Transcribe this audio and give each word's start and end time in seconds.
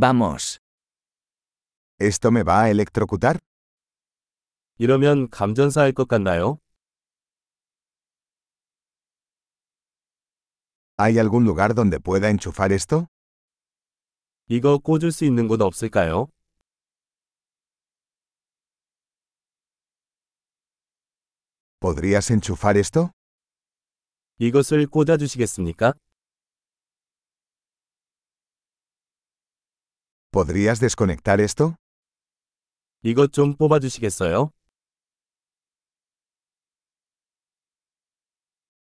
Vamos. 0.00 0.61
¿Esto 1.99 2.31
me 2.31 2.43
va 2.43 2.61
a 2.63 2.69
electrocutar? 2.69 3.39
이러면 4.77 5.29
감전사할 5.29 5.91
것 5.91 6.07
같나요? 6.07 6.59
¿Hay 10.97 11.19
algún 11.19 11.43
lugar 11.43 11.75
donde 11.75 11.99
pueda 11.99 12.29
enchufar 12.29 12.71
esto? 12.71 13.07
이거 14.47 14.77
꽂을 14.77 15.11
수 15.11 15.25
있는 15.25 15.49
곳 15.49 15.61
없을까요? 15.61 16.27
¿Podrías 21.81 22.31
enchufar 22.31 22.77
esto? 22.77 23.11
이것을 24.39 24.87
꽂아 24.87 25.17
주시겠습니까? 25.17 25.93
¿Podrías 30.30 30.80
desconectar 30.80 31.40
esto? 31.40 31.76
이것 33.02 33.32
좀 33.32 33.56
뽑아 33.56 33.78
주시겠어요? 33.78 34.50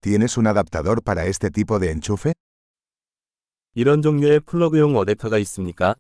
¿Tienes 0.01 0.37
un 0.39 0.47
adaptador 0.47 1.03
para 1.03 1.27
este 1.27 1.51
tipo 1.51 1.79
de 1.79 1.91
enchufe? 1.91 2.33
이런 3.75 4.03
종류의 4.03 4.41
플러그용 4.41 4.95
어댑터가 4.95 5.41
있습니까? 5.41 5.95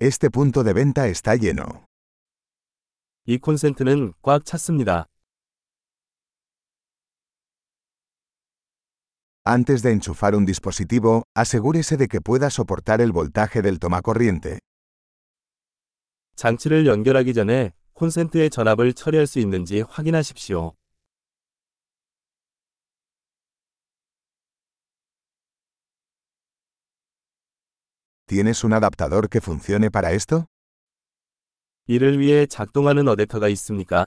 Este 0.00 0.30
punto 0.30 0.62
de 0.62 0.72
venta 0.74 1.08
está 1.08 1.34
lleno. 1.36 1.84
이 3.26 3.38
콘센트는 3.38 4.12
꽉 4.22 4.44
찼습니다. 4.44 5.06
Antes 9.44 9.82
de 9.82 9.92
enchufar 9.92 10.34
un 10.34 10.44
dispositivo, 10.44 11.22
asegúrese 11.34 11.96
de 11.96 12.06
que 12.06 12.20
pueda 12.20 12.50
soportar 12.50 13.00
el 13.00 13.12
voltaje 13.12 13.62
del 13.62 13.78
tomacorriente. 13.78 14.58
장치를 16.36 16.86
연결하기 16.86 17.34
전에 17.34 17.72
콘센트의 17.94 18.50
전압을 18.50 18.92
처리할 18.92 19.26
수 19.26 19.38
있는지 19.40 19.80
확인하십시오. 19.80 20.74
¿Tienes 28.26 28.62
un 28.62 28.74
adaptador 28.74 29.28
que 29.30 29.40
funcione 29.40 29.88
para 29.90 30.12
esto? 30.12 30.44
이를 31.86 32.20
위해 32.20 32.44
작동하는 32.44 33.06
어댑터가 33.06 33.50
있습니까? 33.52 34.06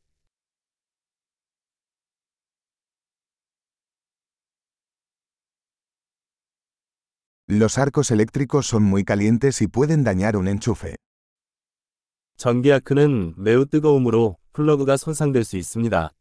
Los 7.53 7.77
arcos 7.77 8.11
eléctricos 8.11 8.65
son 8.65 8.83
muy 8.83 9.03
calientes 9.03 9.61
y 9.61 9.67
pueden 9.67 10.05
dañar 10.05 10.37
un 10.37 10.47
enchufe. 10.47 10.95
전기 12.37 12.71
아크는 12.71 13.33
매우 13.35 13.65
뜨거움으로 13.65 14.37
플러그가 14.53 14.95
손상될 14.95 15.43
수 15.43 15.57
있습니다. 15.57 16.11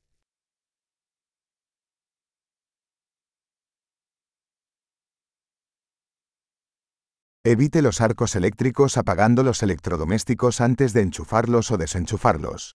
Evite 7.44 7.80
los 7.80 8.00
arcos 8.00 8.34
eléctricos 8.34 8.98
apagando 8.98 9.44
los 9.44 9.62
electrodomésticos 9.62 10.60
antes 10.60 10.92
de 10.92 11.02
enchufarlos 11.02 11.70
o 11.70 11.78
desenchufarlos. 11.78 12.74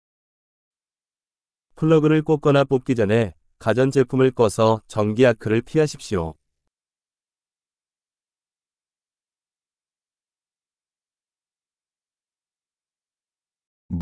플러그를 1.75 2.21
꽂거나 2.21 2.65
뽑기 2.65 2.93
전에 2.93 3.33
가전제품을 3.57 4.29
꺼서 4.29 4.83
전기 4.87 5.25
아크를 5.25 5.63
피하십시오. 5.63 6.35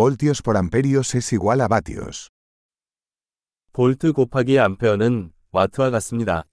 Voltios 0.03 0.41
por 0.41 0.57
amperios 0.57 1.13
es 1.13 1.31
igual 1.31 1.61
a 1.61 1.67
vatios. 1.67 2.31
볼트 3.71 4.13
곱하기 4.13 4.57
암페어는 4.57 5.31
와트와 5.51 5.91
같습니다. 5.91 6.45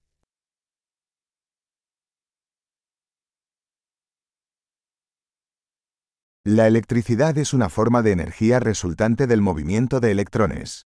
La 6.45 6.67
electricidad 6.67 7.39
es 7.39 7.55
una 7.55 7.71
forma 7.71 8.03
de 8.03 8.13
energía 8.13 8.61
resultante 8.61 9.27
del 9.27 9.41
movimiento 9.41 9.99
de 9.99 10.11
electrones. 10.11 10.85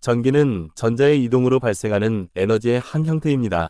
전기는 0.00 0.70
전자의 0.74 1.22
이동으로 1.24 1.60
발생하는 1.60 2.30
에너지의 2.34 2.80
한 2.80 3.04
형태입니다. 3.04 3.68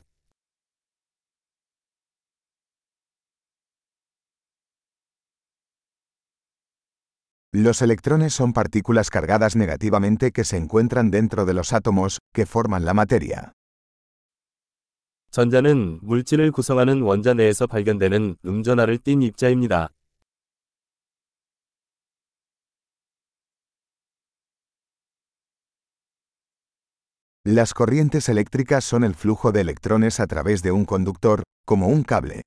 Los 7.58 7.84
electrones 7.84 8.34
son 8.34 8.52
partículas 8.52 9.12
cargadas 9.12 9.56
negativamente 9.56 10.32
que 10.32 10.44
se 10.44 10.58
encuentran 10.58 11.12
dentro 11.12 11.46
de 11.46 11.54
los 11.54 11.72
átomos, 11.72 12.18
que 12.34 12.48
forman 12.48 12.84
la 12.84 12.96
materia. 12.96 13.54
전자는 15.30 16.00
물질을 16.02 16.52
구성하는 16.52 17.02
원자 17.02 17.34
내에서 17.34 17.68
발견되는 17.68 18.38
음전하를 18.46 18.98
띤 18.98 19.22
입자입니다. 19.22 19.90
Las 27.46 27.74
corrientes 27.74 28.30
eléctricas 28.30 28.84
son 28.84 29.04
el 29.04 29.16
flujo 29.16 29.52
de 29.52 29.62
electrones 29.62 30.20
a 30.20 30.28
través 30.28 30.64
de 30.64 30.72
un 30.72 30.86
conductor, 30.86 31.44
como 31.66 31.88
un 31.88 32.04
cable. 32.04 32.44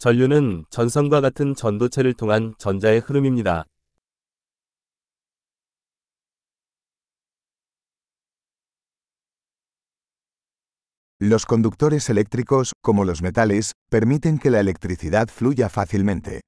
전류는 0.00 0.64
전선과 0.70 1.20
같은 1.20 1.54
전도체를 1.54 2.14
통한 2.14 2.54
전자의 2.56 3.00
흐름입니다. 3.00 3.66
Los 11.20 11.44
conductores 11.46 12.08
eléctricos, 12.08 12.72
como 12.80 13.04
los 13.04 13.20
metales, 13.20 13.72
permiten 13.90 14.38
que 14.38 14.48
la 14.48 14.60
electricidad 14.60 15.28
fluya 15.28 15.68
fácilmente. 15.68 16.40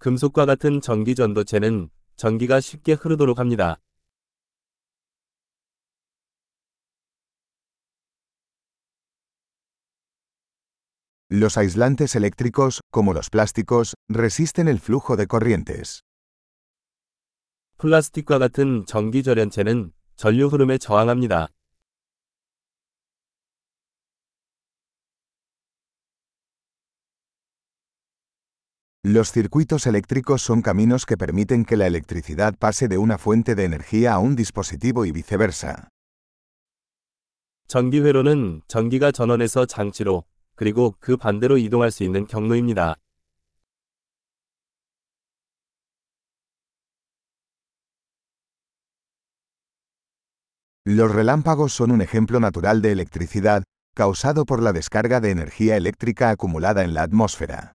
금속과 0.00 0.44
같은 0.44 0.82
전기 0.82 1.14
전도체는 1.14 1.88
전기가 2.16 2.60
쉽게 2.60 2.92
흐르도록 2.92 3.38
합니다. 3.38 3.78
Los 11.29 11.57
aislantes 11.57 12.15
eléctricos, 12.15 12.81
como 12.91 13.13
los 13.13 13.29
plásticos, 13.29 13.95
resisten 14.07 14.67
el 14.67 14.79
flujo 14.79 15.15
de 15.15 15.27
corrientes. 15.27 16.01
플라스틱과 17.77 18.39
같은 18.39 18.85
전기 18.85 19.21
절연체는 19.21 19.91
전류 20.15 20.47
흐름에 20.47 20.77
저항합니다. 20.77 21.49
Los 29.03 29.31
circuitos 29.31 29.85
eléctricos 29.85 30.41
son 30.41 30.63
caminos 30.63 31.05
que 31.05 31.15
permiten 31.15 31.63
que 31.63 31.77
la 31.77 31.85
electricidad 31.85 32.57
pase 32.57 32.87
de 32.87 32.97
una 32.97 33.19
fuente 33.19 33.53
de 33.53 33.65
energía 33.65 34.13
a 34.13 34.19
un 34.19 34.35
dispositivo 34.35 35.05
y 35.05 35.11
viceversa. 35.11 35.89
전기 37.67 37.99
회로는 37.99 38.61
전기가 38.67 39.11
전원에서 39.11 39.65
장치로 39.65 40.23
그리고 40.60 40.94
그 41.00 41.16
반대로 41.16 41.56
이동할 41.56 41.90
수 41.90 42.04
있는 42.04 42.26
경로입니다. 42.26 42.96
Los 50.84 51.10
relámpagos 51.10 51.72
son 51.72 51.92
un 51.92 52.02
ejemplo 52.02 52.40
natural 52.40 52.82
de 52.82 52.92
electricidad, 52.92 53.62
causado 53.96 54.44
por 54.44 54.62
la 54.62 54.74
descarga 54.74 55.20
de 55.20 55.30
energía 55.30 55.78
eléctrica 55.78 56.28
acumulada 56.28 56.84
en 56.84 56.92
la 56.92 57.04
atmósfera. 57.04 57.72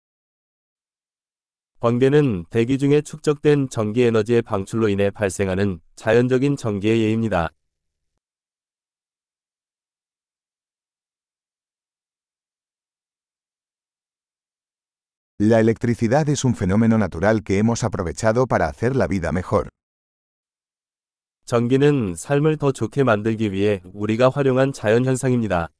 번개는 1.80 2.46
대기 2.52 2.78
중에 2.78 3.02
축적된 3.02 3.70
전기 3.70 4.04
에너지의 4.04 4.44
방출로 4.44 4.90
인해 4.90 5.10
발생하는 5.10 5.80
자연적인 5.96 6.56
전기의 6.56 7.02
예입니다. 7.02 7.50
La 15.45 15.59
electricidad 15.59 16.29
es 16.29 16.45
un 16.45 16.55
fenómeno 16.55 16.99
natural 16.99 17.43
que 17.43 17.59
hemos 17.59 17.83
aprovechado 17.83 18.47
para 18.47 18.67
hacer 18.67 18.95
la 18.95 19.07
vida 19.07 19.33
mejor. 19.33 19.69
전기는 21.47 22.15
삶을 22.15 22.59
더 22.59 22.73
좋게 22.73 23.03
만들기 23.05 23.51
위해 23.51 23.81
우리가 23.93 24.29
활용한 24.29 24.73
자연현상입니다. 24.73 25.71